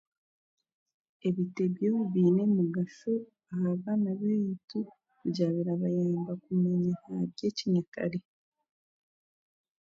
ebitebyo 1.27 1.91
biine 2.13 2.41
omugasho 2.49 3.13
aha 3.53 3.69
baana 3.81 4.11
baitu 4.19 4.79
kugira 5.19 5.49
birabayamba 5.55 6.33
kumanya 6.43 6.93
aha 7.07 7.23
by'ekinyakare 7.31 8.19